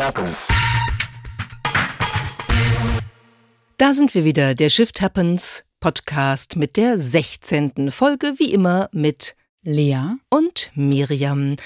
[0.00, 0.36] happens.
[3.76, 7.90] Da sind wir wieder, der Shift Happens Podcast mit der 16.
[7.90, 11.56] Folge, wie immer mit Lea und Miriam.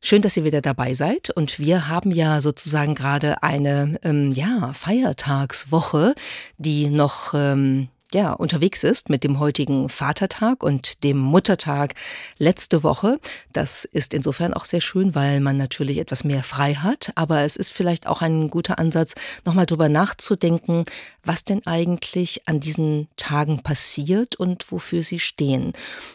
[0.00, 1.30] Schön, dass ihr wieder dabei seid.
[1.30, 6.14] Und wir haben ja sozusagen gerade eine ähm, ja, Feiertagswoche,
[6.58, 11.94] die noch ähm, ja, unterwegs ist mit dem heutigen Vatertag und dem Muttertag
[12.38, 13.18] letzte Woche.
[13.52, 17.12] Das ist insofern auch sehr schön, weil man natürlich etwas mehr frei hat.
[17.14, 20.84] Aber es ist vielleicht auch ein guter Ansatz, nochmal drüber nachzudenken,
[21.24, 25.72] was denn eigentlich an diesen Tagen passiert und wofür sie stehen.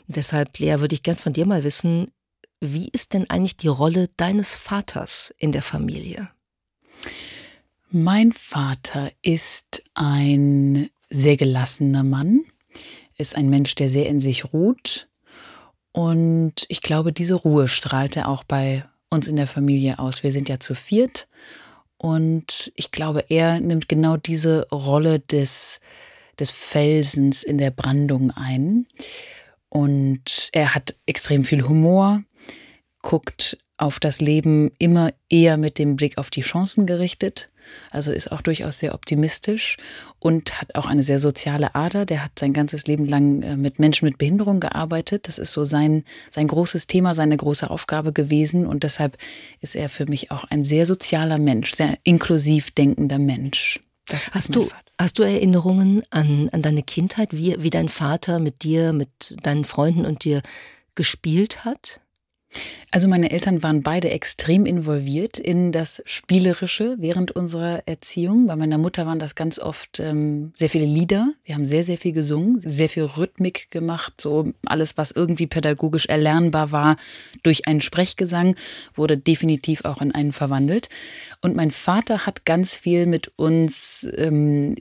[0.08, 2.12] Deshalb, Lea, würde ich gern von dir mal wissen,
[2.60, 6.30] wie ist denn eigentlich die Rolle deines Vaters in der Familie?
[7.90, 12.42] Mein Vater ist ein sehr gelassener Mann,
[13.18, 15.08] ist ein Mensch, der sehr in sich ruht.
[15.91, 20.24] Und ich glaube, diese Ruhe strahlt er auch bei uns in der Familie aus.
[20.24, 21.27] Wir sind ja zu viert.
[21.98, 25.80] Und ich glaube, er nimmt genau diese Rolle des,
[26.40, 28.86] des Felsens in der Brandung ein.
[29.70, 32.24] Und er hat extrem viel Humor,
[33.02, 37.49] guckt auf das Leben immer eher mit dem Blick auf die Chancen gerichtet
[37.91, 39.77] also ist auch durchaus sehr optimistisch
[40.20, 42.05] und hat auch eine sehr soziale Ader.
[42.05, 45.27] Der hat sein ganzes Leben lang äh, mit Menschen mit Behinderung gearbeitet.
[45.27, 48.65] Das ist so sein, sein großes Thema, seine große Aufgabe gewesen.
[48.65, 49.18] Und deshalb
[49.62, 53.79] ist er für mich auch ein sehr sozialer Mensch, sehr inklusiv denkender Mensch.
[54.07, 58.63] Das hast du, hast du Erinnerungen an, an deine Kindheit, wie, wie dein Vater mit
[58.63, 60.41] dir, mit deinen Freunden und dir
[60.96, 61.99] gespielt hat?
[62.90, 68.47] Also meine Eltern waren beide extrem involviert in das Spielerische während unserer Erziehung.
[68.47, 71.34] Bei meiner Mutter waren das ganz oft ähm, sehr viele Lieder.
[71.44, 74.22] Wir haben sehr, sehr viel gesungen, sehr viel Rhythmik gemacht.
[74.22, 76.96] So alles, was irgendwie pädagogisch erlernbar war
[77.44, 78.56] durch einen Sprechgesang,
[78.96, 80.88] wurde definitiv auch in einen verwandelt.
[81.42, 84.76] Und mein Vater hat ganz viel mit uns, ähm,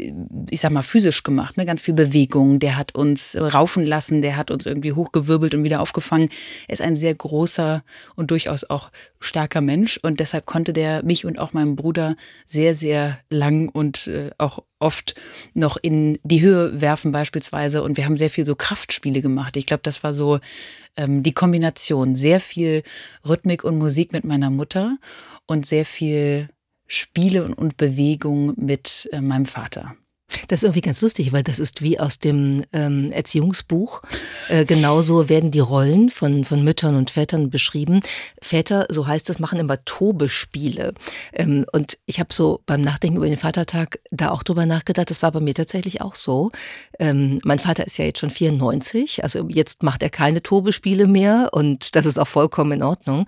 [0.48, 1.66] ich sag mal, physisch gemacht, ne?
[1.66, 2.60] ganz viel Bewegung.
[2.60, 6.28] Der hat uns raufen lassen, der hat uns irgendwie hochgewirbelt und wieder aufgefangen.
[6.68, 7.65] Er ist ein sehr großer
[8.14, 8.90] und durchaus auch
[9.20, 12.16] starker Mensch und deshalb konnte der mich und auch meinem Bruder
[12.46, 15.14] sehr, sehr lang und äh, auch oft
[15.54, 19.56] noch in die Höhe werfen beispielsweise und wir haben sehr viel so Kraftspiele gemacht.
[19.56, 20.40] Ich glaube, das war so
[20.96, 22.16] ähm, die Kombination.
[22.16, 22.82] Sehr viel
[23.26, 24.98] Rhythmik und Musik mit meiner Mutter
[25.46, 26.48] und sehr viel
[26.86, 29.96] Spiele und, und Bewegung mit äh, meinem Vater.
[30.48, 34.02] Das ist irgendwie ganz lustig, weil das ist wie aus dem ähm, Erziehungsbuch.
[34.48, 38.00] Äh, genauso werden die Rollen von, von Müttern und Vätern beschrieben.
[38.42, 40.94] Väter, so heißt es, machen immer Tobespiele.
[41.32, 45.10] Ähm, und ich habe so beim Nachdenken über den Vatertag da auch drüber nachgedacht.
[45.10, 46.50] Das war bei mir tatsächlich auch so.
[46.98, 51.50] Ähm, mein Vater ist ja jetzt schon 94, also jetzt macht er keine Tobespiele mehr
[51.52, 53.26] und das ist auch vollkommen in Ordnung.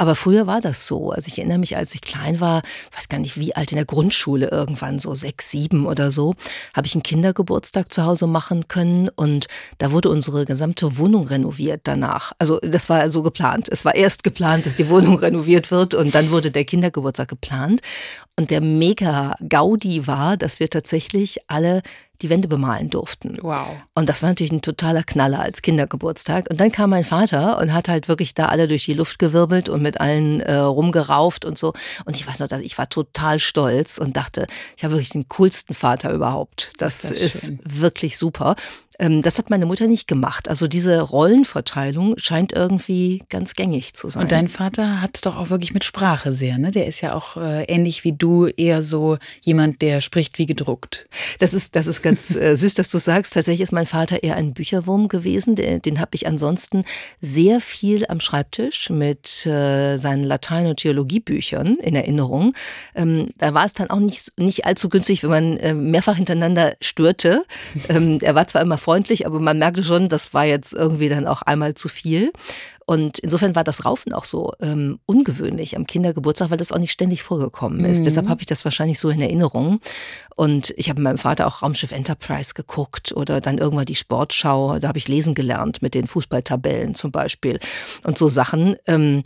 [0.00, 1.10] Aber früher war das so.
[1.10, 2.62] Also ich erinnere mich, als ich klein war,
[2.96, 6.36] weiß gar nicht wie alt, in der Grundschule irgendwann, so sechs, sieben oder so,
[6.74, 9.46] habe ich einen Kindergeburtstag zu Hause machen können und
[9.76, 12.32] da wurde unsere gesamte Wohnung renoviert danach.
[12.38, 13.68] Also das war so geplant.
[13.70, 17.82] Es war erst geplant, dass die Wohnung renoviert wird und dann wurde der Kindergeburtstag geplant.
[18.38, 21.82] Und der mega Gaudi war, dass wir tatsächlich alle
[22.22, 23.38] die Wände bemalen durften.
[23.40, 23.66] Wow.
[23.94, 26.48] Und das war natürlich ein totaler Knaller als Kindergeburtstag.
[26.50, 29.68] Und dann kam mein Vater und hat halt wirklich da alle durch die Luft gewirbelt
[29.68, 31.72] und mit allen äh, rumgerauft und so.
[32.04, 35.28] Und ich weiß noch, dass ich war total stolz und dachte, ich habe wirklich den
[35.28, 36.72] coolsten Vater überhaupt.
[36.78, 38.56] Das, das ist, ist wirklich super.
[39.00, 40.48] Ähm, das hat meine Mutter nicht gemacht.
[40.48, 44.22] Also diese Rollenverteilung scheint irgendwie ganz gängig zu sein.
[44.22, 46.70] Und dein Vater hat doch auch wirklich mit Sprache sehr, ne?
[46.70, 51.08] Der ist ja auch äh, ähnlich wie du eher so jemand, der spricht wie gedruckt.
[51.38, 53.32] Das ist, das ist ganz äh, süß, dass du sagst.
[53.32, 55.56] Tatsächlich ist mein Vater eher ein Bücherwurm gewesen.
[55.56, 56.84] Den, den habe ich ansonsten
[57.22, 62.52] sehr viel am Schreibtisch mit äh, seinen Latein- und Theologiebüchern in Erinnerung.
[62.94, 66.74] Ähm, da war es dann auch nicht, nicht allzu günstig, wenn man äh, mehrfach hintereinander
[66.82, 67.44] störte.
[67.88, 71.08] Ähm, er war zwar immer vor freundlich, aber man merkte schon, das war jetzt irgendwie
[71.08, 72.32] dann auch einmal zu viel.
[72.86, 76.90] Und insofern war das Raufen auch so ähm, ungewöhnlich am Kindergeburtstag, weil das auch nicht
[76.90, 78.00] ständig vorgekommen ist.
[78.00, 78.04] Mhm.
[78.04, 79.78] Deshalb habe ich das wahrscheinlich so in Erinnerung.
[80.34, 84.80] Und ich habe mit meinem Vater auch Raumschiff Enterprise geguckt oder dann irgendwann die Sportschau.
[84.80, 87.60] Da habe ich lesen gelernt mit den Fußballtabellen zum Beispiel
[88.02, 88.74] und so Sachen.
[88.88, 89.22] Ähm,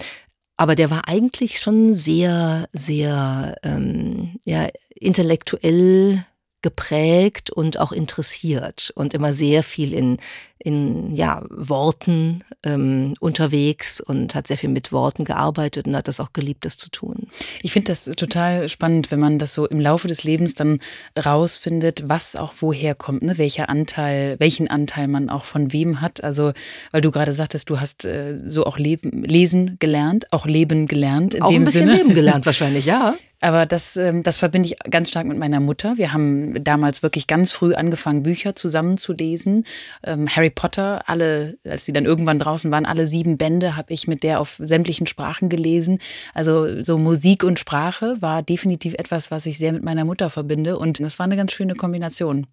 [0.59, 6.27] aber der war eigentlich schon sehr, sehr ähm, ja, intellektuell
[6.65, 10.17] geprägt und auch interessiert und immer sehr viel in,
[10.59, 16.21] in ja, Worten ähm, unterwegs und hat sehr viel mit Worten gearbeitet und hat das
[16.21, 17.29] auch geliebt, das zu tun.
[17.61, 20.79] Ich finde das total spannend, wenn man das so im Laufe des Lebens dann
[21.23, 23.37] rausfindet, was auch woher kommt, ne?
[23.37, 26.25] welcher Anteil, welchen Anteil man auch von wem hat.
[26.25, 26.53] Also,
[26.93, 31.35] weil du gerade sagtest, du hast äh, so auch leben, lesen gelernt, auch leben gelernt.
[31.35, 31.99] In auch dem ein bisschen Sinne.
[31.99, 33.15] leben gelernt wahrscheinlich, ja.
[33.45, 35.99] Aber das, ähm, das verbinde ich ganz stark mit meiner Mutter.
[35.99, 39.67] Wir haben damals wirklich ganz früh angefangen, Bücher zusammen zu lesen.
[40.03, 44.09] Ähm, Harry Potter, alle, als sie dann irgendwann draußen waren, alle sieben Bände habe ich
[44.09, 45.99] mit der auf sämtlichen Sprachen gelesen.
[46.33, 50.79] Also so Musik und Sprache war definitiv etwas, was ich sehr mit meiner Mutter verbinde.
[50.79, 52.47] Und das war eine ganz schöne Kombination.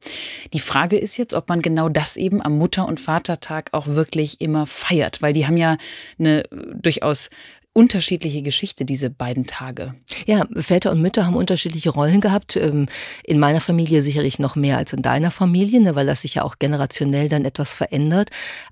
[0.52, 4.42] Die Frage ist jetzt, ob man genau das eben am Mutter- und Vatertag auch wirklich
[4.42, 5.78] immer feiert, weil die haben ja
[6.20, 6.44] eine
[6.74, 7.30] durchaus
[7.74, 9.96] unterschiedliche Geschichte, diese beiden Tage.
[10.26, 12.58] Ja, Väter und Mütter haben unterschiedliche Rollen gehabt.
[12.58, 12.88] Ähm,
[13.24, 16.44] in meiner Familie sicherlich noch mehr als in deiner Familie, ne, weil das sich ja
[16.44, 18.30] auch generationell dann etwas verändert.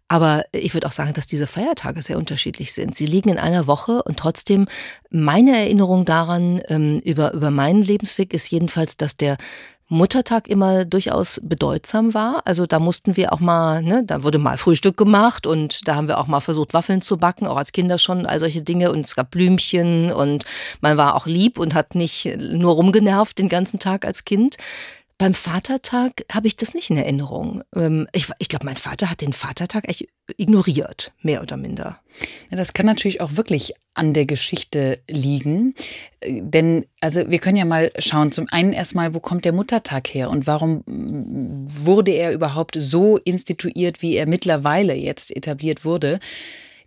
[0.09, 2.95] Aber ich würde auch sagen, dass diese Feiertage sehr unterschiedlich sind.
[2.95, 4.67] Sie liegen in einer Woche und trotzdem
[5.09, 9.37] meine Erinnerung daran ähm, über, über meinen Lebensweg ist jedenfalls, dass der
[9.89, 12.43] Muttertag immer durchaus bedeutsam war.
[12.45, 16.07] Also da mussten wir auch mal, ne, da wurde mal Frühstück gemacht und da haben
[16.07, 18.91] wir auch mal versucht, Waffeln zu backen, auch als Kinder schon, all solche Dinge.
[18.91, 20.45] Und es gab Blümchen und
[20.81, 24.57] man war auch lieb und hat nicht nur rumgenervt den ganzen Tag als Kind.
[25.19, 27.61] Beim Vatertag habe ich das nicht in Erinnerung.
[27.75, 30.07] Ähm, ich, ich glaube, mein Vater hat den Vatertag echt
[30.37, 31.99] ignoriert, mehr oder minder.
[32.49, 35.75] Ja, das kann natürlich auch wirklich an der Geschichte liegen.
[36.21, 40.07] Äh, denn, also wir können ja mal schauen, zum einen erstmal, wo kommt der Muttertag
[40.07, 46.21] her und warum wurde er überhaupt so instituiert, wie er mittlerweile jetzt etabliert wurde?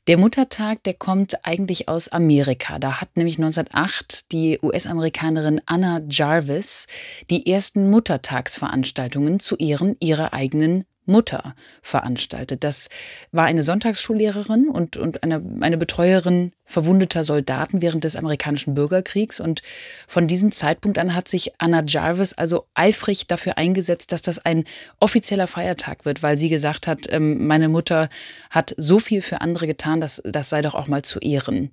[0.09, 2.81] Der Muttertag, der kommt eigentlich aus Amerika.
[2.81, 6.89] Da hat nämlich 1908 die US-Amerikanerin Anna Jarvis
[7.31, 12.63] die ersten Muttertagsveranstaltungen zu Ehren ihrer eigenen Mutter veranstaltet.
[12.65, 12.89] Das
[13.33, 19.41] war eine Sonntagsschullehrerin und, und eine, eine Betreuerin verwundeter Soldaten während des amerikanischen Bürgerkriegs.
[19.41, 19.63] Und
[20.07, 24.65] von diesem Zeitpunkt an hat sich Anna Jarvis also eifrig dafür eingesetzt, dass das ein
[25.01, 28.09] offizieller Feiertag wird, weil sie gesagt hat, ähm, meine Mutter
[28.51, 31.73] hat so viel für andere getan, dass das sei doch auch mal zu ehren.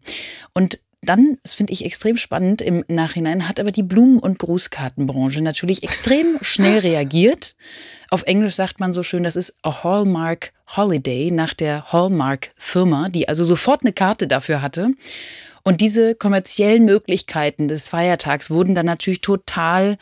[0.54, 5.42] Und dann, das finde ich extrem spannend im Nachhinein, hat aber die Blumen- und Grußkartenbranche
[5.42, 7.56] natürlich extrem schnell reagiert.
[8.10, 13.30] Auf Englisch sagt man so schön, das ist a Hallmark Holiday nach der Hallmark-Firma, die
[13.30, 14.92] also sofort eine Karte dafür hatte.
[15.64, 19.98] Und diese kommerziellen Möglichkeiten des Feiertags wurden dann natürlich total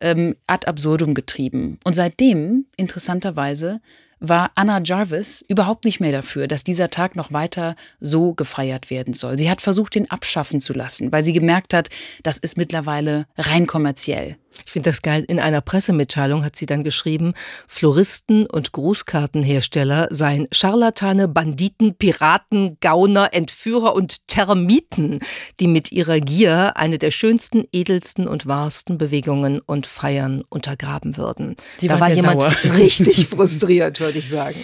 [0.00, 1.78] ähm, ad absurdum getrieben.
[1.84, 3.80] Und seitdem, interessanterweise,
[4.20, 9.14] war Anna Jarvis überhaupt nicht mehr dafür, dass dieser Tag noch weiter so gefeiert werden
[9.14, 9.38] soll.
[9.38, 11.88] Sie hat versucht, den abschaffen zu lassen, weil sie gemerkt hat,
[12.22, 14.36] das ist mittlerweile rein kommerziell.
[14.64, 15.24] Ich finde das geil.
[15.28, 17.34] In einer Pressemitteilung hat sie dann geschrieben,
[17.68, 25.20] Floristen und Grußkartenhersteller seien Scharlatane, Banditen, Piraten, Gauner, Entführer und Termiten,
[25.60, 31.56] die mit ihrer Gier eine der schönsten, edelsten und wahrsten Bewegungen und Feiern untergraben würden.
[31.78, 32.54] Sie da war, war jemand sauer.
[32.76, 34.58] richtig frustriert, würde ich sagen.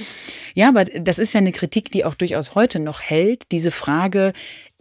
[0.54, 3.44] Ja, aber das ist ja eine Kritik, die auch durchaus heute noch hält.
[3.52, 4.32] Diese Frage,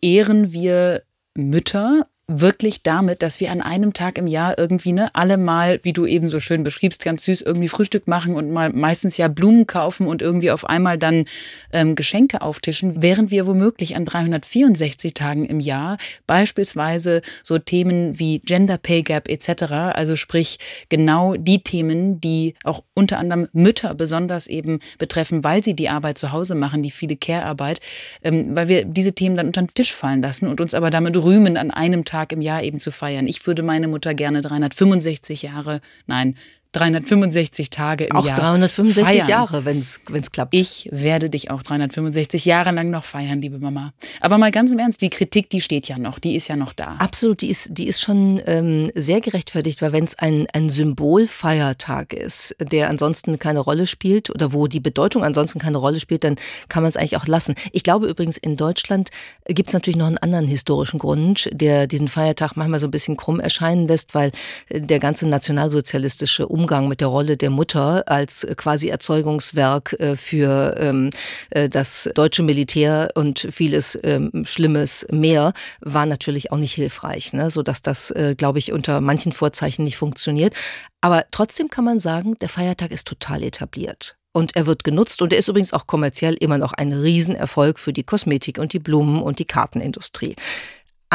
[0.01, 1.03] ehren wir
[1.35, 5.94] Mütter wirklich damit, dass wir an einem Tag im Jahr irgendwie ne, alle mal, wie
[5.94, 9.68] du eben so schön beschriebst, ganz süß irgendwie Frühstück machen und mal meistens ja Blumen
[9.68, 11.25] kaufen und irgendwie auf einmal dann
[11.72, 18.39] ähm, Geschenke auftischen, während wir womöglich an 364 Tagen im Jahr beispielsweise so Themen wie
[18.39, 20.57] Gender Pay Gap etc., also sprich
[20.89, 26.17] genau die Themen, die auch unter anderem Mütter besonders eben betreffen, weil sie die Arbeit
[26.17, 27.82] zu Hause machen, die viele Care-Arbeit,
[28.24, 31.15] ähm, weil wir diese Themen dann unter den Tisch fallen lassen und uns aber damit
[31.17, 33.27] rühmen an einem Tag Tag im Jahr eben zu feiern.
[33.27, 36.38] Ich würde meine Mutter gerne 365 Jahre, nein,
[36.75, 38.38] 365 Tage im auch Jahr.
[38.38, 39.27] Auch 365 feiern.
[39.29, 40.53] Jahre, wenn es klappt.
[40.53, 43.94] Ich werde dich auch 365 Jahre lang noch feiern, liebe Mama.
[44.20, 46.74] Aber mal ganz im Ernst, die Kritik, die steht ja noch, die ist ja noch
[46.74, 46.96] da.
[47.00, 52.13] Absolut, die ist, die ist schon ähm, sehr gerechtfertigt, weil wenn es ein, ein Symbolfeiertag
[52.13, 56.36] ist, der ansonsten keine Rolle spielt oder wo die Bedeutung ansonsten keine Rolle spielt, dann
[56.67, 57.55] kann man es eigentlich auch lassen.
[57.72, 59.12] Ich glaube übrigens, in Deutschland
[59.48, 63.15] gibt es natürlich noch einen anderen historischen Grund, der diesen Feiertag manchmal so ein bisschen
[63.15, 64.32] krumm erscheinen lässt, weil
[64.70, 70.15] der ganze nationalsozialistische Umgang Umgang mit der Rolle der Mutter als äh, quasi Erzeugungswerk äh,
[70.15, 71.12] für ähm,
[71.51, 77.51] äh, das deutsche Militär und vieles ähm, Schlimmes mehr war natürlich auch nicht hilfreich, ne?
[77.51, 80.55] sodass das, glaube ich, unter manchen Vorzeichen nicht funktioniert.
[81.01, 84.17] Aber trotzdem kann man sagen, der Feiertag ist total etabliert.
[84.34, 87.93] Und er wird genutzt und er ist übrigens auch kommerziell immer noch ein Riesenerfolg für
[87.93, 90.36] die Kosmetik und die Blumen und die Kartenindustrie.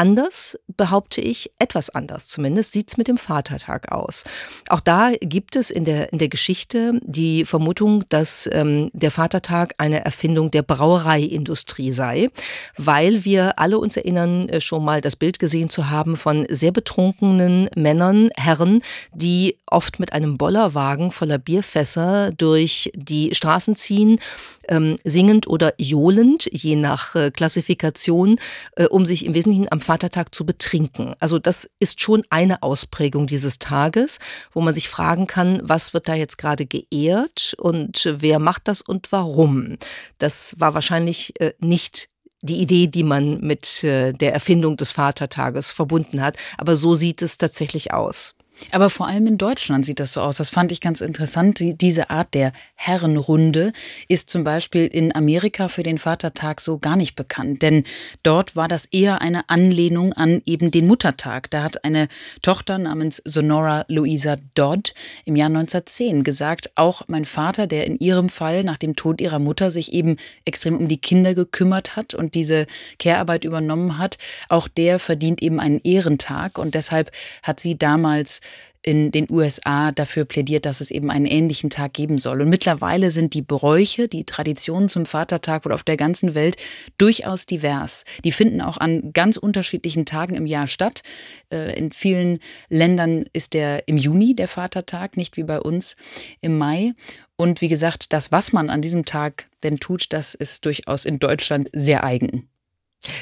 [0.01, 4.23] Anders, behaupte ich, etwas anders zumindest, sieht es mit dem Vatertag aus.
[4.67, 9.75] Auch da gibt es in der, in der Geschichte die Vermutung, dass ähm, der Vatertag
[9.77, 12.29] eine Erfindung der Brauereiindustrie sei,
[12.77, 16.71] weil wir alle uns erinnern, äh, schon mal das Bild gesehen zu haben von sehr
[16.71, 18.81] betrunkenen Männern, Herren,
[19.13, 24.19] die oft mit einem Bollerwagen voller Bierfässer durch die Straßen ziehen
[24.71, 28.39] ähm, singend oder johlend, je nach äh, Klassifikation,
[28.75, 31.15] äh, um sich im Wesentlichen am Vatertag zu betrinken.
[31.19, 34.19] Also das ist schon eine Ausprägung dieses Tages,
[34.53, 38.81] wo man sich fragen kann, was wird da jetzt gerade geehrt und wer macht das
[38.81, 39.77] und warum.
[40.17, 42.07] Das war wahrscheinlich äh, nicht
[42.41, 46.37] die Idee, die man mit äh, der Erfindung des Vatertages verbunden hat.
[46.57, 48.33] Aber so sieht es tatsächlich aus.
[48.71, 50.37] Aber vor allem in Deutschland sieht das so aus.
[50.37, 51.59] Das fand ich ganz interessant.
[51.59, 53.73] Diese Art der Herrenrunde
[54.07, 57.61] ist zum Beispiel in Amerika für den Vatertag so gar nicht bekannt.
[57.61, 57.83] Denn
[58.23, 61.49] dort war das eher eine Anlehnung an eben den Muttertag.
[61.49, 62.07] Da hat eine
[62.41, 64.93] Tochter namens Sonora Louisa Dodd
[65.25, 69.39] im Jahr 1910 gesagt, auch mein Vater, der in ihrem Fall nach dem Tod ihrer
[69.39, 72.67] Mutter sich eben extrem um die Kinder gekümmert hat und diese
[72.99, 74.17] Care-Arbeit übernommen hat,
[74.49, 76.57] auch der verdient eben einen Ehrentag.
[76.57, 77.11] Und deshalb
[77.43, 78.41] hat sie damals
[78.83, 82.41] in den USA dafür plädiert, dass es eben einen ähnlichen Tag geben soll.
[82.41, 86.57] Und mittlerweile sind die Bräuche, die Traditionen zum Vatertag wohl auf der ganzen Welt
[86.97, 88.05] durchaus divers.
[88.23, 91.01] Die finden auch an ganz unterschiedlichen Tagen im Jahr statt.
[91.51, 95.95] Äh, in vielen Ländern ist der im Juni der Vatertag, nicht wie bei uns
[96.41, 96.93] im Mai.
[97.35, 101.19] Und wie gesagt, das, was man an diesem Tag denn tut, das ist durchaus in
[101.19, 102.50] Deutschland sehr eigen.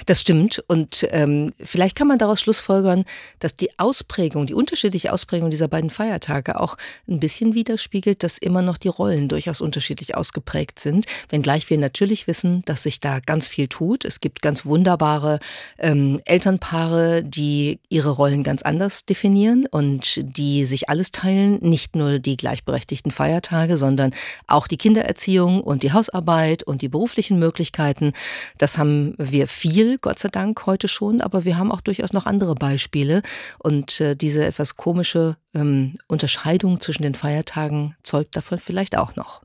[0.05, 0.62] Das stimmt.
[0.67, 3.05] Und ähm, vielleicht kann man daraus schlussfolgern,
[3.39, 6.75] dass die Ausprägung, die unterschiedliche Ausprägung dieser beiden Feiertage auch
[7.07, 11.05] ein bisschen widerspiegelt, dass immer noch die Rollen durchaus unterschiedlich ausgeprägt sind.
[11.29, 14.03] Wenngleich wir natürlich wissen, dass sich da ganz viel tut.
[14.03, 15.39] Es gibt ganz wunderbare
[15.77, 21.57] ähm, Elternpaare, die ihre Rollen ganz anders definieren und die sich alles teilen.
[21.62, 24.12] Nicht nur die gleichberechtigten Feiertage, sondern
[24.48, 28.12] auch die Kindererziehung und die Hausarbeit und die beruflichen Möglichkeiten.
[28.57, 32.11] Das haben wir viel viel, Gott sei Dank, heute schon, aber wir haben auch durchaus
[32.11, 33.21] noch andere Beispiele.
[33.59, 39.43] Und äh, diese etwas komische ähm, Unterscheidung zwischen den Feiertagen zeugt davon vielleicht auch noch.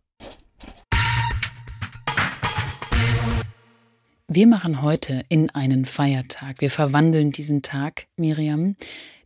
[4.26, 6.60] Wir machen heute in einen Feiertag.
[6.60, 8.76] Wir verwandeln diesen Tag, Miriam,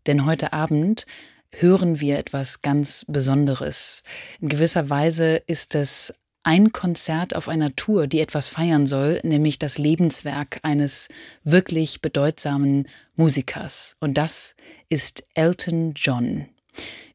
[0.06, 1.06] denn heute Abend
[1.52, 4.02] hören wir etwas ganz Besonderes.
[4.40, 6.12] In gewisser Weise ist es
[6.48, 11.08] ein Konzert auf einer Tour, die etwas feiern soll, nämlich das Lebenswerk eines
[11.44, 13.96] wirklich bedeutsamen Musikers.
[14.00, 14.54] Und das
[14.88, 16.46] ist Elton John.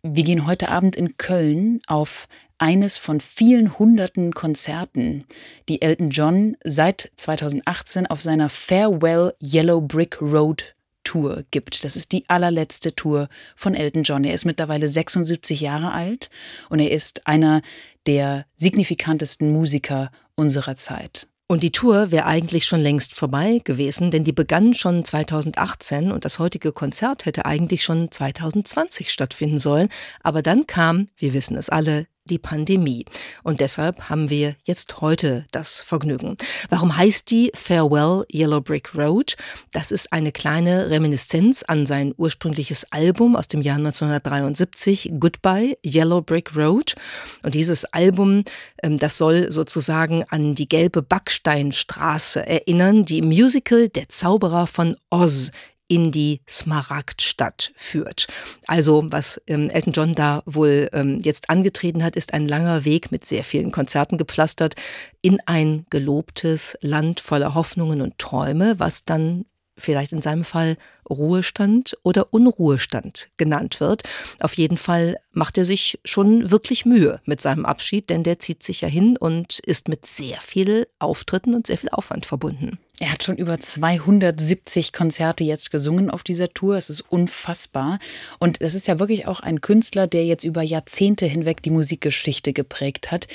[0.03, 2.27] Wir gehen heute Abend in Köln auf
[2.59, 5.25] eines von vielen hunderten Konzerten,
[5.67, 11.83] die Elton John seit 2018 auf seiner Farewell Yellow Brick Road Tour gibt.
[11.83, 14.23] Das ist die allerletzte Tour von Elton John.
[14.23, 16.29] Er ist mittlerweile 76 Jahre alt
[16.69, 17.61] und er ist einer
[18.05, 21.27] der signifikantesten Musiker unserer Zeit.
[21.47, 26.25] Und die Tour wäre eigentlich schon längst vorbei gewesen, denn die begann schon 2018 und
[26.25, 29.89] das heutige Konzert hätte eigentlich schon 2020 stattfinden sollen.
[30.21, 33.05] Aber dann kam, wir wissen es alle, die Pandemie.
[33.43, 36.37] Und deshalb haben wir jetzt heute das Vergnügen.
[36.69, 39.35] Warum heißt die Farewell Yellow Brick Road?
[39.71, 46.21] Das ist eine kleine Reminiszenz an sein ursprüngliches Album aus dem Jahr 1973, Goodbye Yellow
[46.21, 46.95] Brick Road.
[47.43, 48.43] Und dieses Album,
[48.81, 54.95] ähm, das soll sozusagen an die gelbe Backsteinstraße erinnern, die im Musical Der Zauberer von
[55.09, 55.51] Oz
[55.87, 58.27] in die Smaragdstadt führt.
[58.67, 63.11] Also was ähm, Elton John da wohl ähm, jetzt angetreten hat, ist ein langer Weg
[63.11, 64.75] mit sehr vielen Konzerten gepflastert
[65.21, 69.45] in ein gelobtes Land voller Hoffnungen und Träume, was dann
[69.77, 70.77] vielleicht in seinem Fall
[71.09, 74.03] Ruhestand oder Unruhestand genannt wird.
[74.39, 78.63] Auf jeden Fall macht er sich schon wirklich Mühe mit seinem Abschied, denn der zieht
[78.63, 82.79] sich ja hin und ist mit sehr viel Auftritten und sehr viel Aufwand verbunden.
[82.99, 86.77] Er hat schon über 270 Konzerte jetzt gesungen auf dieser Tour.
[86.77, 87.97] Es ist unfassbar.
[88.39, 92.53] Und es ist ja wirklich auch ein Künstler, der jetzt über Jahrzehnte hinweg die Musikgeschichte
[92.53, 93.27] geprägt hat.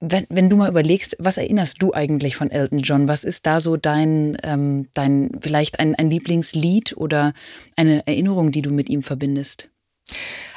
[0.00, 3.06] Wenn, wenn du mal überlegst, was erinnerst du eigentlich von Elton John?
[3.06, 7.34] Was ist da so dein, ähm, dein vielleicht ein, ein Lieblingslied oder
[7.76, 9.68] eine Erinnerung, die du mit ihm verbindest?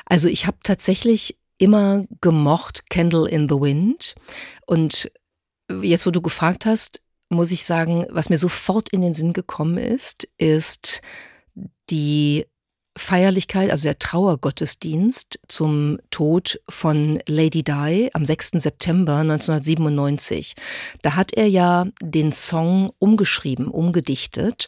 [0.08, 4.16] Also ich habe tatsächlich immer gemocht Candle in the Wind.
[4.66, 5.12] Und
[5.70, 9.78] jetzt, wo du gefragt hast, muss ich sagen, was mir sofort in den Sinn gekommen
[9.78, 11.02] ist, ist
[11.90, 12.46] die
[12.98, 18.52] Feierlichkeit, also der Trauergottesdienst zum Tod von Lady Di am 6.
[18.54, 20.56] September 1997.
[21.02, 24.68] Da hat er ja den Song umgeschrieben, umgedichtet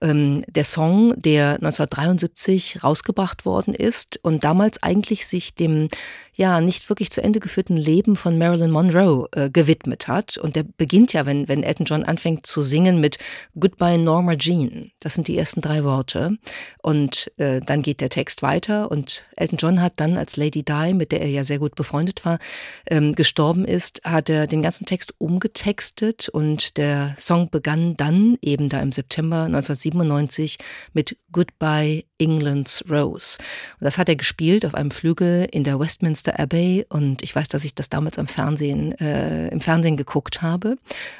[0.00, 5.88] ähm, der Song, der 1973 rausgebracht worden ist und damals eigentlich sich dem
[6.36, 10.36] ja nicht wirklich zu Ende geführten Leben von Marilyn Monroe äh, gewidmet hat.
[10.38, 13.18] Und der beginnt ja, wenn, wenn Elton John anfängt zu singen mit
[13.58, 14.90] Goodbye Norma Jean.
[15.00, 16.36] Das sind die ersten drei Worte.
[16.82, 20.94] Und äh, dann geht der Text weiter und Elton John hat dann, als Lady Di,
[20.94, 22.38] mit der er ja sehr gut befreundet war,
[22.88, 28.68] ähm, gestorben ist, hat er den ganzen Text umgetextet und der Song begann dann eben
[28.68, 29.76] da im September 1997
[30.06, 30.58] 1997
[30.92, 33.38] mit Goodbye England's Rose.
[33.80, 37.48] Und das hat er gespielt auf einem Flügel in der Westminster Abbey und ich weiß,
[37.48, 40.76] dass ich das damals am Fernsehen, äh, im Fernsehen geguckt habe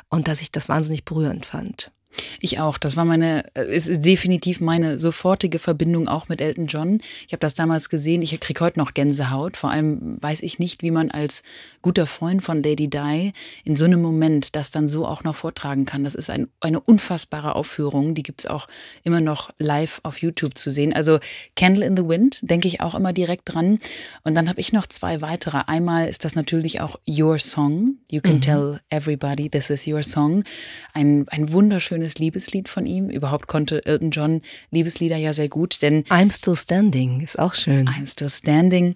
[0.08, 1.92] und dass ich das wahnsinnig berührend fand.
[2.40, 2.78] Ich auch.
[2.78, 7.00] Das war meine, äh, ist definitiv meine sofortige Verbindung auch mit Elton John.
[7.26, 8.22] Ich habe das damals gesehen.
[8.22, 9.56] Ich kriege heute noch Gänsehaut.
[9.56, 11.42] Vor allem weiß ich nicht, wie man als
[11.82, 13.32] guter Freund von Lady Di
[13.64, 16.04] in so einem Moment das dann so auch noch vortragen kann.
[16.04, 18.14] Das ist ein, eine unfassbare Aufführung.
[18.14, 18.68] Die gibt es auch
[19.04, 20.92] immer noch live auf YouTube zu sehen.
[20.92, 21.18] Also
[21.56, 23.78] Candle in the Wind denke ich auch immer direkt dran.
[24.22, 25.62] Und dann habe ich noch zwei weitere.
[25.66, 27.96] Einmal ist das natürlich auch Your Song.
[28.10, 28.40] You can mhm.
[28.40, 30.44] tell everybody this is your song.
[30.92, 33.10] Ein, ein wunderschönes schönes Liebeslied von ihm.
[33.10, 37.88] Überhaupt konnte Elton John Liebeslieder ja sehr gut, denn I'm Still Standing ist auch schön.
[37.88, 38.94] I'm Still Standing.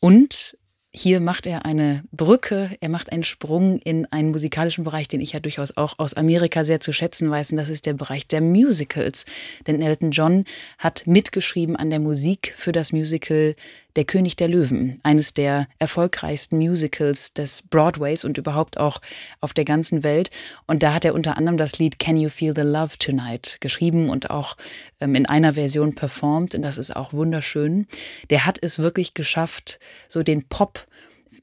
[0.00, 0.56] Und
[0.94, 5.32] hier macht er eine Brücke, er macht einen Sprung in einen musikalischen Bereich, den ich
[5.32, 8.42] ja durchaus auch aus Amerika sehr zu schätzen weiß, und das ist der Bereich der
[8.42, 9.24] Musicals.
[9.66, 10.44] Denn Elton John
[10.76, 13.54] hat mitgeschrieben an der Musik für das Musical
[13.96, 19.00] Der König der Löwen, eines der erfolgreichsten Musicals des Broadways und überhaupt auch
[19.40, 20.30] auf der ganzen Welt.
[20.66, 24.08] Und da hat er unter anderem das Lied Can You Feel the Love Tonight geschrieben
[24.08, 24.56] und auch
[25.00, 26.54] ähm, in einer Version performt.
[26.54, 27.86] Und das ist auch wunderschön.
[28.30, 30.86] Der hat es wirklich geschafft, so den Pop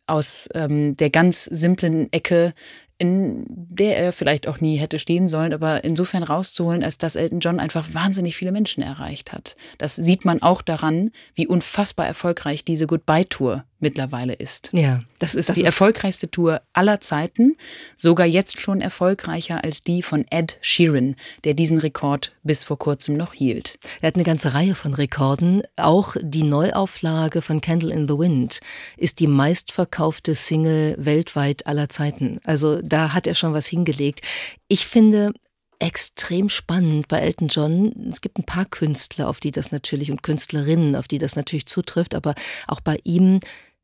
[0.08, 2.54] aus ähm, der ganz simplen Ecke
[3.00, 7.40] in der er vielleicht auch nie hätte stehen sollen, aber insofern rauszuholen, als dass Elton
[7.40, 9.56] John einfach wahnsinnig viele Menschen erreicht hat.
[9.78, 14.70] Das sieht man auch daran, wie unfassbar erfolgreich diese Goodbye-Tour mittlerweile ist.
[14.74, 17.56] Ja, das ist das die ist erfolgreichste Tour aller Zeiten,
[17.98, 23.18] sogar jetzt schon erfolgreicher als die von Ed Sheeran, der diesen Rekord bis vor kurzem
[23.18, 23.78] noch hielt.
[24.02, 25.64] Er hat eine ganze Reihe von Rekorden.
[25.76, 28.60] Auch die Neuauflage von Candle in the Wind
[28.98, 32.40] ist die meistverkaufte Single weltweit aller Zeiten.
[32.44, 34.22] Also da hat er schon was hingelegt.
[34.68, 35.34] Ich finde,
[35.80, 38.10] extrem spannend bei Elton John.
[38.12, 41.66] Es gibt ein paar Künstler, auf die das natürlich und Künstlerinnen, auf die das natürlich
[41.66, 42.36] zutrifft, aber
[42.68, 43.40] auch bei ihm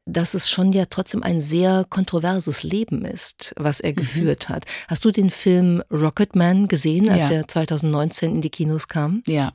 [0.06, 3.96] dass es schon ja trotzdem ein sehr kontroverses Leben ist, was er mhm.
[3.96, 4.66] geführt hat.
[4.88, 7.38] Hast du den Film Rocketman gesehen, als ja.
[7.38, 9.24] er 2019 in die Kinos kam?
[9.26, 9.52] Ja,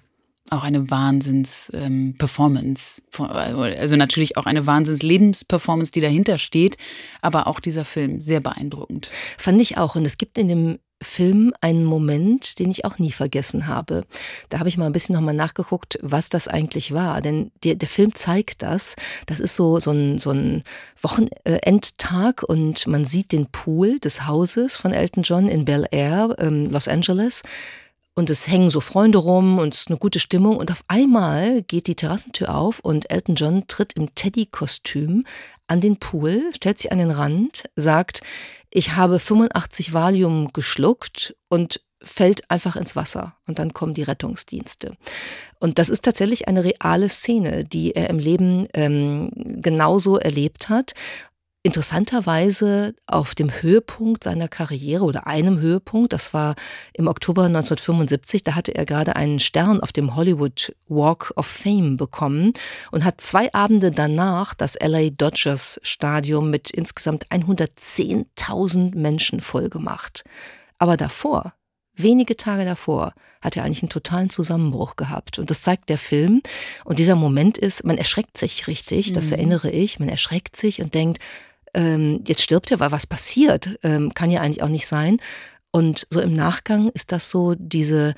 [0.50, 3.02] auch eine Wahnsinns-Performance.
[3.18, 6.76] Ähm, also natürlich auch eine Wahnsinns-Lebensperformance, die dahinter steht,
[7.20, 9.10] aber auch dieser Film sehr beeindruckend.
[9.38, 9.94] Fand ich auch.
[9.96, 14.04] Und es gibt in dem Film einen Moment, den ich auch nie vergessen habe.
[14.50, 17.22] Da habe ich mal ein bisschen nochmal nachgeguckt, was das eigentlich war.
[17.22, 18.96] Denn der, der Film zeigt das.
[19.26, 20.62] Das ist so, so ein, so ein
[21.00, 26.66] Wochenendtag und man sieht den Pool des Hauses von Elton John in Bel Air, ähm,
[26.66, 27.42] Los Angeles.
[28.20, 30.58] Und es hängen so Freunde rum und es ist eine gute Stimmung.
[30.58, 35.24] Und auf einmal geht die Terrassentür auf und Elton John tritt im Teddy-Kostüm
[35.68, 38.20] an den Pool, stellt sich an den Rand, sagt,
[38.68, 44.98] ich habe 85 Valium geschluckt und fällt einfach ins Wasser und dann kommen die Rettungsdienste.
[45.58, 49.30] Und das ist tatsächlich eine reale Szene, die er im Leben ähm,
[49.62, 50.92] genauso erlebt hat
[51.62, 56.54] interessanterweise auf dem Höhepunkt seiner Karriere oder einem Höhepunkt, das war
[56.94, 61.98] im Oktober 1975, da hatte er gerade einen Stern auf dem Hollywood Walk of Fame
[61.98, 62.54] bekommen
[62.92, 70.24] und hat zwei Abende danach das LA Dodgers Stadion mit insgesamt 110.000 Menschen vollgemacht.
[70.78, 71.52] Aber davor,
[71.94, 75.38] wenige Tage davor, hat er eigentlich einen totalen Zusammenbruch gehabt.
[75.38, 76.42] Und das zeigt der Film.
[76.84, 79.32] Und dieser Moment ist, man erschreckt sich richtig, das mhm.
[79.32, 81.18] erinnere ich, man erschreckt sich und denkt,
[81.74, 85.18] ähm, jetzt stirbt er, weil was passiert, ähm, kann ja eigentlich auch nicht sein.
[85.70, 88.14] Und so im Nachgang ist das so diese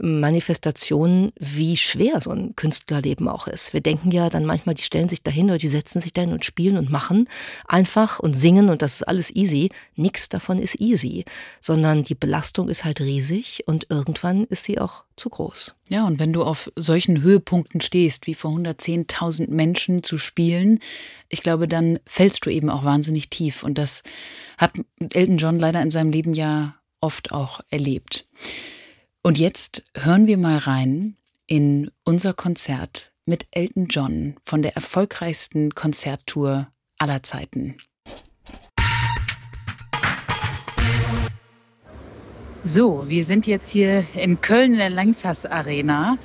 [0.00, 3.72] Manifestation, wie schwer so ein Künstlerleben auch ist.
[3.72, 6.44] Wir denken ja dann manchmal, die stellen sich dahin oder die setzen sich dahin und
[6.44, 7.28] spielen und machen
[7.66, 9.70] einfach und singen und das ist alles easy.
[9.94, 11.24] Nichts davon ist easy,
[11.60, 15.76] sondern die Belastung ist halt riesig und irgendwann ist sie auch zu groß.
[15.90, 20.80] Ja, und wenn du auf solchen Höhepunkten stehst, wie vor 110.000 Menschen zu spielen,
[21.28, 23.62] ich glaube, dann fällst du eben auch wahnsinnig tief.
[23.62, 24.02] Und das
[24.56, 24.72] hat
[25.12, 28.26] Elton John leider in seinem Leben ja oft auch erlebt.
[29.24, 35.76] Und jetzt hören wir mal rein in unser Konzert mit Elton John von der erfolgreichsten
[35.76, 37.76] Konzerttour aller Zeiten.
[42.64, 46.18] So, wir sind jetzt hier in Köln in der Langsas Arena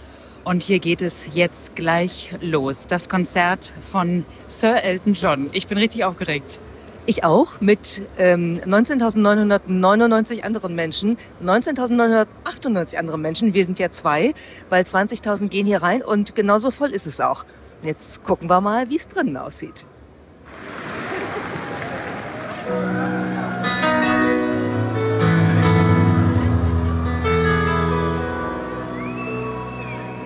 [0.43, 2.88] und hier geht es jetzt gleich los.
[2.88, 5.49] Das Konzert von Sir Elton John.
[5.53, 6.60] Ich bin richtig aufgeregt.
[7.09, 13.53] Ich auch mit ähm, 19.999 anderen Menschen, 19.998 anderen Menschen.
[13.53, 14.33] Wir sind ja zwei,
[14.67, 17.45] weil 20.000 gehen hier rein und genauso voll ist es auch.
[17.81, 19.85] Jetzt gucken wir mal, wie es drinnen aussieht.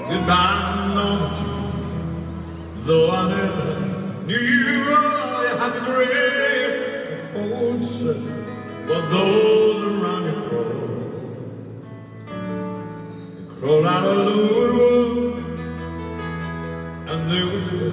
[0.09, 0.51] Goodbye,
[2.83, 6.50] though I never knew all you had to
[7.81, 8.19] say,
[8.85, 10.81] but those around you crawl.
[13.35, 15.37] They crawl out of the woodwork
[17.09, 17.91] and they whisper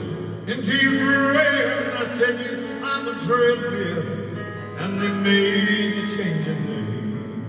[0.52, 0.94] into your
[1.32, 1.96] brain.
[1.96, 4.02] I said you on the treadmill
[4.78, 7.46] and they made you change your name.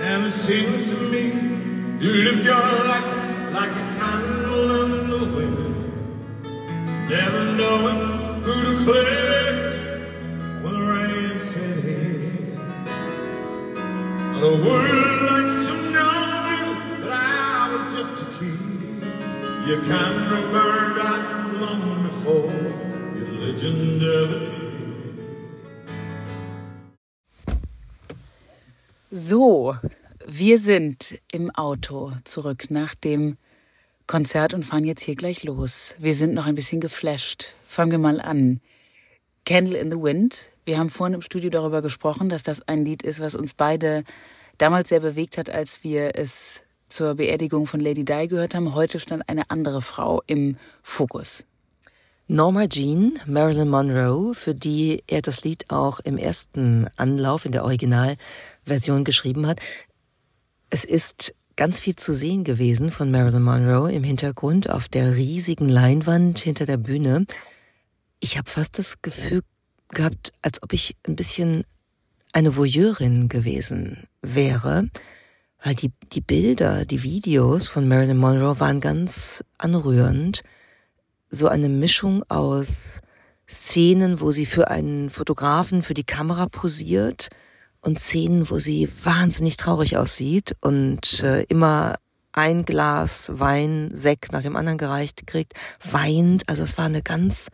[0.00, 1.24] And it seems to me
[2.04, 5.58] you lift your light like a candle in the wind,
[7.08, 8.03] never knowing
[8.84, 9.80] collect
[10.62, 11.84] when the rain set.
[14.32, 16.16] But a word like to know
[16.52, 16.64] you,
[17.04, 18.60] that I was just a kid.
[19.68, 21.22] You can remember that
[21.62, 22.52] long before
[23.16, 24.64] your legend ever did.
[29.10, 29.76] So,
[30.26, 33.36] wir sind im Auto zurück nach dem
[34.06, 35.94] Konzert und fahren jetzt hier gleich los.
[35.98, 37.54] Wir sind noch ein bisschen geflasht.
[37.62, 38.60] Fangen wir mal an.
[39.44, 40.50] Candle in the Wind.
[40.64, 44.04] Wir haben vorhin im Studio darüber gesprochen, dass das ein Lied ist, was uns beide
[44.58, 48.74] damals sehr bewegt hat, als wir es zur Beerdigung von Lady Di gehört haben.
[48.74, 51.44] Heute stand eine andere Frau im Fokus.
[52.26, 57.64] Norma Jean, Marilyn Monroe, für die er das Lied auch im ersten Anlauf in der
[57.64, 59.60] Originalversion geschrieben hat.
[60.70, 65.68] Es ist ganz viel zu sehen gewesen von Marilyn Monroe im Hintergrund auf der riesigen
[65.68, 67.26] Leinwand hinter der Bühne.
[68.24, 69.42] Ich habe fast das Gefühl
[69.90, 71.62] gehabt, als ob ich ein bisschen
[72.32, 74.88] eine Voyeurin gewesen wäre,
[75.62, 80.42] weil die, die Bilder, die Videos von Marilyn Monroe waren ganz anrührend
[81.28, 83.02] so eine Mischung aus
[83.46, 87.28] Szenen, wo sie für einen Fotografen für die Kamera posiert
[87.82, 91.96] und Szenen, wo sie wahnsinnig traurig aussieht und äh, immer
[92.32, 96.48] ein Glas Wein, Sekt nach dem anderen gereicht kriegt, weint.
[96.48, 97.50] Also es war eine ganz,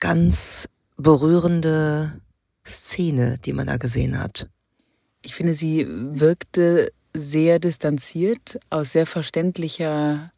[0.00, 2.20] ganz berührende
[2.66, 4.48] Szene, die man da gesehen hat.
[5.22, 10.30] Ich finde, sie wirkte sehr distanziert, aus sehr verständlicher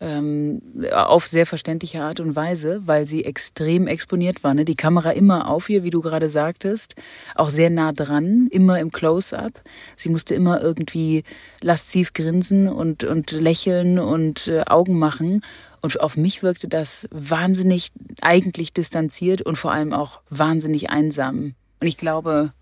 [0.00, 4.54] ähm, auf sehr verständliche Art und Weise, weil sie extrem exponiert war.
[4.54, 4.64] Ne?
[4.64, 6.94] Die Kamera immer auf ihr, wie du gerade sagtest,
[7.34, 9.60] auch sehr nah dran, immer im Close-up.
[9.96, 11.24] Sie musste immer irgendwie
[11.62, 15.42] lasziv grinsen und, und lächeln und äh, Augen machen.
[15.80, 21.54] Und auf mich wirkte das wahnsinnig eigentlich distanziert und vor allem auch wahnsinnig einsam.
[21.80, 22.52] Und ich glaube,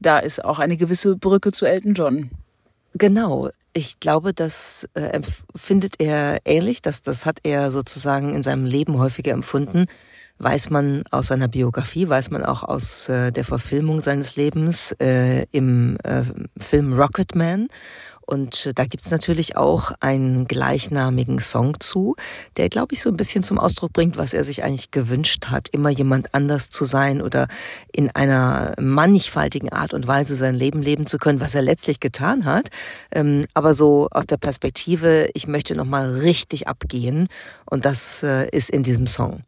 [0.00, 2.30] da ist auch eine gewisse Brücke zu Elton John.
[2.94, 3.48] Genau.
[3.72, 6.82] Ich glaube, das äh, empfindet er ähnlich.
[6.82, 9.86] Das, das hat er sozusagen in seinem Leben häufiger empfunden.
[10.38, 15.44] Weiß man aus seiner Biografie, weiß man auch aus äh, der Verfilmung seines Lebens äh,
[15.52, 16.22] im äh,
[16.58, 17.68] Film Rocketman.
[18.32, 22.16] Und äh, da gibt's natürlich auch einen gleichnamigen Song zu,
[22.56, 25.68] der, glaube ich, so ein bisschen zum Ausdruck bringt, was er sich eigentlich gewünscht hat,
[25.68, 27.46] immer jemand anders zu sein oder
[27.92, 32.46] in einer mannigfaltigen Art und Weise sein Leben leben zu können, was er letztlich getan
[32.46, 32.70] hat.
[33.10, 37.28] Ähm, aber so aus der Perspektive, ich möchte nochmal richtig abgehen.
[37.66, 39.42] Und das äh, ist in diesem Song.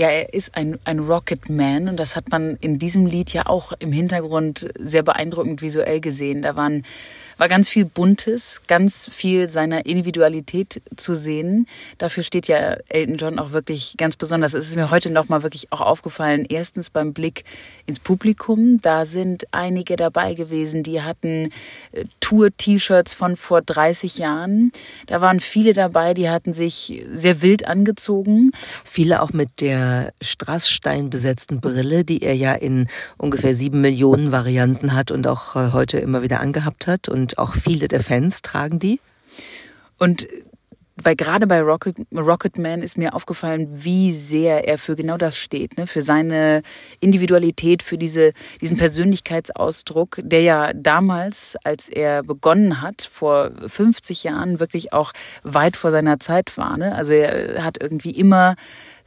[0.00, 3.46] Ja, er ist ein, ein Rocket Man und das hat man in diesem Lied ja
[3.46, 6.42] auch im Hintergrund sehr beeindruckend visuell gesehen.
[6.42, 6.84] Da waren
[7.38, 11.66] war ganz viel Buntes, ganz viel seiner Individualität zu sehen.
[11.96, 14.54] Dafür steht ja Elton John auch wirklich ganz besonders.
[14.54, 16.44] Es ist mir heute nochmal wirklich auch aufgefallen.
[16.48, 17.44] Erstens beim Blick
[17.86, 18.80] ins Publikum.
[18.82, 21.50] Da sind einige dabei gewesen, die hatten
[21.92, 24.72] äh, Tour-T-Shirts von vor 30 Jahren.
[25.06, 28.50] Da waren viele dabei, die hatten sich sehr wild angezogen.
[28.84, 34.92] Viele auch mit der Strassstein besetzten Brille, die er ja in ungefähr sieben Millionen Varianten
[34.92, 37.08] hat und auch äh, heute immer wieder angehabt hat.
[37.08, 39.00] Und und auch viele der Fans tragen die.
[39.98, 40.26] Und
[41.00, 45.36] weil gerade bei Rocket, Rocket Man ist mir aufgefallen, wie sehr er für genau das
[45.36, 45.86] steht, ne?
[45.86, 46.62] für seine
[47.00, 54.58] Individualität, für diese, diesen Persönlichkeitsausdruck, der ja damals, als er begonnen hat, vor 50 Jahren
[54.58, 55.12] wirklich auch
[55.44, 56.76] weit vor seiner Zeit war.
[56.76, 56.94] Ne?
[56.94, 58.56] Also er hat irgendwie immer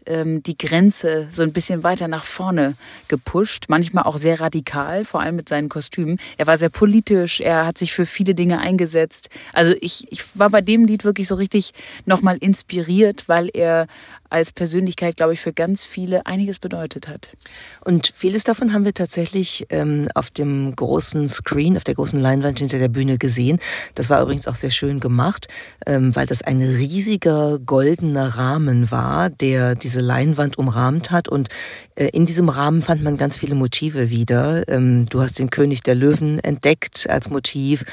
[0.05, 2.75] ähm, die Grenze so ein bisschen weiter nach vorne
[3.07, 6.19] gepusht, manchmal auch sehr radikal, vor allem mit seinen Kostümen.
[6.37, 9.29] Er war sehr politisch, er hat sich für viele Dinge eingesetzt.
[9.53, 11.71] Also ich, ich war bei dem Lied wirklich so richtig
[12.05, 13.87] nochmal inspiriert, weil er
[14.31, 17.35] als Persönlichkeit, glaube ich, für ganz viele einiges bedeutet hat.
[17.83, 22.59] Und vieles davon haben wir tatsächlich ähm, auf dem großen Screen, auf der großen Leinwand
[22.59, 23.59] hinter der Bühne gesehen.
[23.95, 25.47] Das war übrigens auch sehr schön gemacht,
[25.85, 31.27] ähm, weil das ein riesiger goldener Rahmen war, der diese Leinwand umrahmt hat.
[31.27, 31.49] Und
[31.95, 34.67] äh, in diesem Rahmen fand man ganz viele Motive wieder.
[34.67, 37.85] Ähm, du hast den König der Löwen entdeckt als Motiv.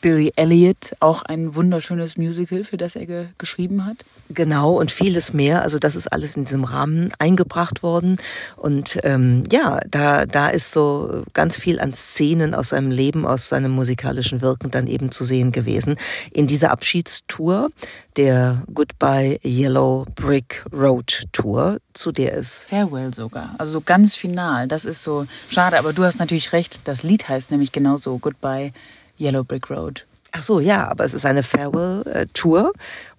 [0.00, 3.96] Billy Elliot, auch ein wunderschönes Musical, für das er ge geschrieben hat.
[4.30, 5.62] Genau, und vieles mehr.
[5.62, 8.18] Also das ist alles in diesem Rahmen eingebracht worden.
[8.56, 13.48] Und ähm, ja, da, da ist so ganz viel an Szenen aus seinem Leben, aus
[13.48, 15.96] seinem musikalischen Wirken dann eben zu sehen gewesen.
[16.32, 17.70] In dieser Abschiedstour,
[18.16, 22.68] der Goodbye Yellow Brick Road Tour, zu der ist.
[22.68, 23.54] Farewell sogar.
[23.58, 24.68] Also so ganz final.
[24.68, 26.80] Das ist so schade, aber du hast natürlich recht.
[26.84, 28.72] Das Lied heißt nämlich genauso Goodbye
[29.20, 30.06] Yellow Brick Road.
[30.32, 32.72] Ach so, ja, aber es ist eine Farewell-Tour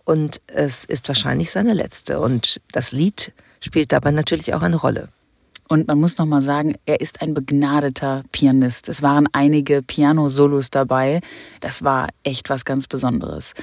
[0.03, 2.19] und es ist wahrscheinlich seine letzte.
[2.19, 3.31] Und das Lied
[3.61, 5.09] spielt dabei natürlich auch eine Rolle.
[5.67, 8.89] Und man muss noch mal sagen, er ist ein begnadeter Pianist.
[8.89, 11.21] Es waren einige Piano-Solos dabei.
[11.59, 13.53] Das war echt was ganz Besonderes.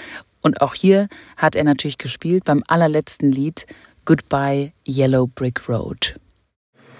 [0.40, 3.66] Und auch hier hat er natürlich gespielt beim allerletzten Lied
[4.04, 6.14] Goodbye Yellow Brick Road.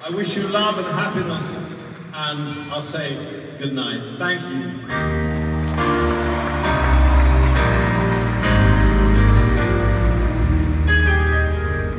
[0.09, 1.45] I wish you love and happiness,
[2.19, 3.15] and I'll say
[3.59, 4.01] good night.
[4.19, 4.65] Thank you.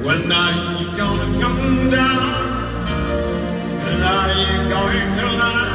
[0.07, 2.33] When are you gonna come down?
[3.83, 5.71] When are you going to land?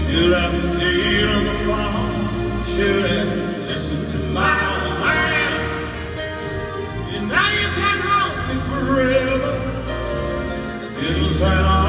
[0.00, 2.64] Should I lean on the farm?
[2.64, 3.24] Should I
[3.68, 4.56] listen to my
[5.04, 5.52] man?
[7.14, 9.52] And now you can't hold me forever.
[10.98, 11.79] Didn't sign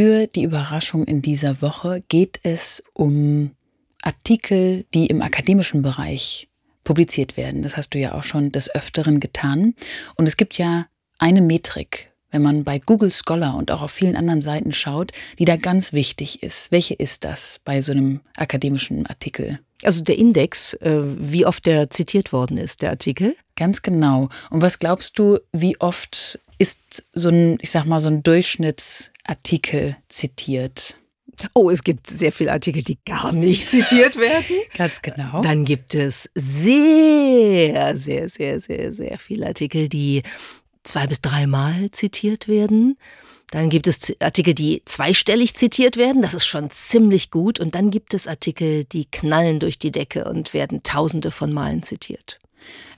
[0.00, 3.50] für die Überraschung in dieser Woche geht es um
[4.00, 6.48] Artikel, die im akademischen Bereich
[6.84, 7.62] publiziert werden.
[7.62, 9.74] Das hast du ja auch schon des Öfteren getan.
[10.14, 10.86] Und es gibt ja
[11.18, 15.44] eine Metrik, wenn man bei Google Scholar und auch auf vielen anderen Seiten schaut, die
[15.44, 16.72] da ganz wichtig ist.
[16.72, 19.60] Welche ist das bei so einem akademischen Artikel?
[19.82, 23.36] Also der Index, äh, wie oft der zitiert worden ist, der Artikel.
[23.54, 24.30] Ganz genau.
[24.48, 28.22] Und was glaubst du, wie oft ist so ein, ich sag mal, so ein
[29.30, 30.96] Durchschnittsartikel zitiert?
[31.54, 34.56] Oh, es gibt sehr viele Artikel, die gar nicht zitiert werden.
[34.76, 35.40] Ganz genau.
[35.40, 40.22] Dann gibt es sehr, sehr, sehr, sehr, sehr viele Artikel, die
[40.82, 42.98] zwei bis dreimal zitiert werden.
[43.52, 46.20] Dann gibt es Artikel, die zweistellig zitiert werden.
[46.20, 47.58] Das ist schon ziemlich gut.
[47.58, 51.82] Und dann gibt es Artikel, die knallen durch die Decke und werden tausende von Malen
[51.82, 52.38] zitiert.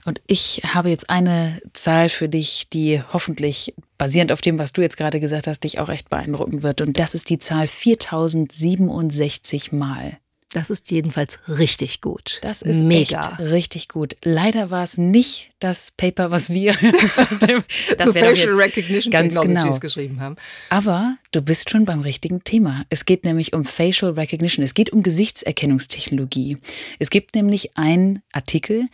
[0.05, 4.81] Und ich habe jetzt eine Zahl für dich, die hoffentlich basierend auf dem, was du
[4.81, 6.81] jetzt gerade gesagt hast, dich auch echt beeindrucken wird.
[6.81, 10.17] Und das ist die Zahl 4067 Mal.
[10.53, 12.39] Das ist jedenfalls richtig gut.
[12.43, 13.19] Das ist mega.
[13.39, 14.15] richtig gut.
[14.23, 16.73] Leider war es nicht das Paper, was wir
[17.97, 19.79] das Zu Facial Recognition ganz Technologies genau.
[19.79, 20.35] geschrieben haben.
[20.69, 22.85] Aber du bist schon beim richtigen Thema.
[22.91, 24.63] Es geht nämlich um Facial Recognition.
[24.63, 26.59] Es geht um Gesichtserkennungstechnologie.
[26.99, 28.87] Es gibt nämlich einen Artikel,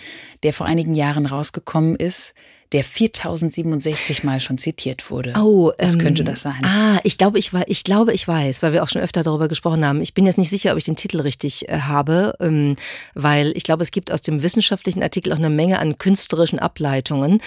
[0.44, 2.34] der vor einigen Jahren rausgekommen ist,
[2.72, 5.34] der 4067 Mal schon zitiert wurde.
[5.36, 6.62] Oh, was ähm, könnte das sein?
[6.64, 9.84] Ah, ich glaube, ich, ich glaube, ich weiß, weil wir auch schon öfter darüber gesprochen
[9.86, 10.02] haben.
[10.02, 12.76] Ich bin jetzt nicht sicher, ob ich den Titel richtig äh, habe, ähm,
[13.16, 17.42] weil ich glaube, es gibt aus dem wissenschaftlichen Artikel auch eine Menge an künstlerischen Ableitungen.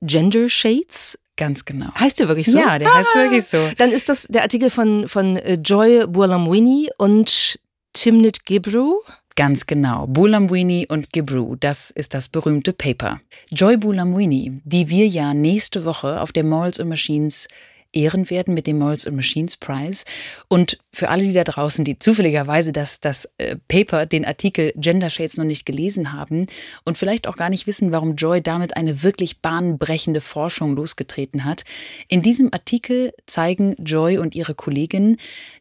[0.00, 1.18] Gender Shades.
[1.36, 1.94] Ganz genau.
[1.94, 2.58] Heißt der wirklich so?
[2.58, 3.58] Ja, der heißt wirklich so.
[3.76, 7.60] Dann ist das der Artikel von, von äh, Joy Buolamwini und
[7.92, 9.00] Timnit Gibru.
[9.36, 10.06] Ganz genau.
[10.06, 13.20] Bulamwini und Gibru, das ist das berühmte Paper.
[13.50, 17.46] Joy Bulamwini, die wir ja nächste Woche auf der Morals and Machines
[17.92, 20.06] ehren werden mit dem Morals and Machines Prize.
[20.48, 25.10] Und für alle, die da draußen, die zufälligerweise das, das äh, Paper, den Artikel Gender
[25.10, 26.46] Shades noch nicht gelesen haben
[26.84, 31.64] und vielleicht auch gar nicht wissen, warum Joy damit eine wirklich bahnbrechende Forschung losgetreten hat.
[32.08, 35.18] In diesem Artikel zeigen Joy und ihre Kollegin,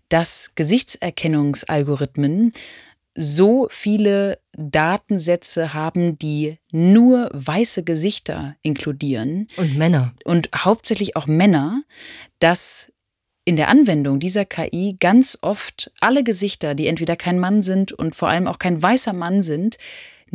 [0.09, 2.53] dass Gesichtserkennungsalgorithmen
[3.15, 9.47] so viele Datensätze haben, die nur weiße Gesichter inkludieren.
[9.57, 10.13] Und Männer.
[10.25, 11.83] Und hauptsächlich auch Männer,
[12.39, 12.91] dass
[13.45, 18.15] in der Anwendung dieser KI ganz oft alle Gesichter, die entweder kein Mann sind und
[18.15, 19.77] vor allem auch kein weißer Mann sind,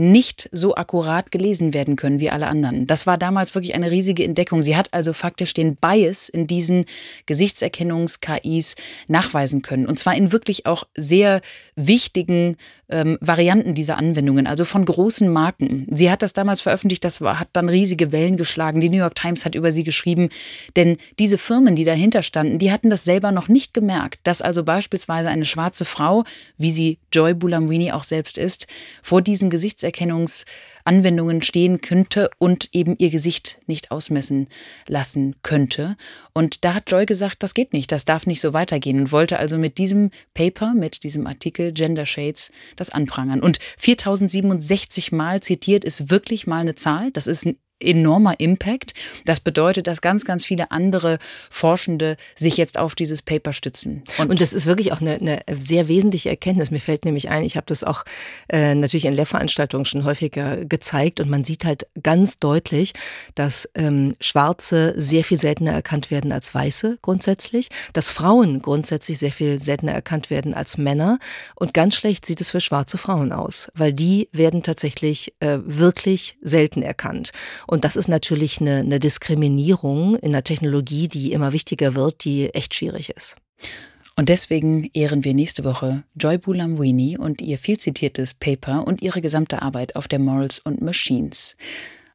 [0.00, 2.86] nicht so akkurat gelesen werden können wie alle anderen.
[2.86, 4.62] Das war damals wirklich eine riesige Entdeckung.
[4.62, 6.86] Sie hat also faktisch den Bias in diesen
[7.26, 8.76] Gesichtserkennungs-KIs
[9.08, 9.86] nachweisen können.
[9.86, 11.42] Und zwar in wirklich auch sehr
[11.76, 12.56] wichtigen
[12.90, 15.86] ähm, Varianten dieser Anwendungen, also von großen Marken.
[15.90, 18.80] Sie hat das damals veröffentlicht, das war, hat dann riesige Wellen geschlagen.
[18.80, 20.28] Die New York Times hat über sie geschrieben,
[20.76, 24.64] denn diese Firmen, die dahinter standen, die hatten das selber noch nicht gemerkt, dass also
[24.64, 26.24] beispielsweise eine schwarze Frau,
[26.58, 28.66] wie sie Joy Bulamwini auch selbst ist,
[29.02, 30.44] vor diesen Gesichtserkennungs-
[30.84, 34.48] Anwendungen stehen könnte und eben ihr Gesicht nicht ausmessen
[34.86, 35.96] lassen könnte.
[36.32, 39.38] Und da hat Joy gesagt, das geht nicht, das darf nicht so weitergehen und wollte
[39.38, 43.40] also mit diesem Paper, mit diesem Artikel Gender Shades das anprangern.
[43.40, 47.10] Und 4067 Mal zitiert ist wirklich mal eine Zahl.
[47.12, 47.46] Das ist
[47.80, 48.94] enormer Impact.
[49.24, 51.18] Das bedeutet, dass ganz, ganz viele andere
[51.50, 54.02] Forschende sich jetzt auf dieses Paper stützen.
[54.18, 56.70] Und, und das ist wirklich auch eine, eine, sehr wesentliche Erkenntnis.
[56.70, 58.04] Mir fällt nämlich ein, ich habe das auch
[58.48, 62.92] äh, natürlich in Lehrveranstaltungen schon häufiger gezeigt und man sieht halt ganz deutlich,
[63.34, 69.32] dass ähm, Schwarze sehr viel seltener erkannt werden als Weiße grundsätzlich, dass Frauen grundsätzlich sehr
[69.32, 71.18] viel seltener erkannt werden als Männer
[71.54, 76.38] und ganz schlecht sieht es für schwarze Frauen aus, weil die werden tatsächlich äh, wirklich
[76.42, 77.32] selten erkannt.
[77.70, 82.52] Und das ist natürlich eine, eine Diskriminierung in der Technologie, die immer wichtiger wird, die
[82.52, 83.36] echt schwierig ist.
[84.16, 89.20] Und deswegen ehren wir nächste Woche Joy Bulamwini und ihr viel zitiertes Paper und ihre
[89.20, 91.56] gesamte Arbeit auf der Morals und Machines.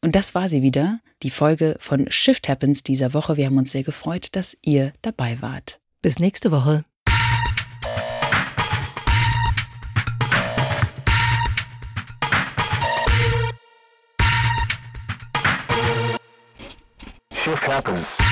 [0.02, 3.38] Und das war sie wieder, die Folge von Shift Happens dieser Woche.
[3.38, 5.80] Wir haben uns sehr gefreut, dass ihr dabei wart.
[6.02, 6.84] Bis nächste Woche.
[17.56, 18.25] Shift happens.